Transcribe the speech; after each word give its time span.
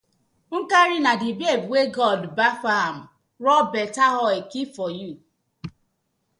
Nkari 0.57 0.97
na 1.03 1.11
di 1.21 1.29
babe 1.39 1.63
wey 1.71 1.87
God 1.97 2.21
baf 2.37 2.61
am 2.83 2.95
rob 3.45 3.65
betta 3.73 4.05
oil 4.25 4.41
keep 4.51 4.69
for 4.75 4.89
yu. 4.99 5.11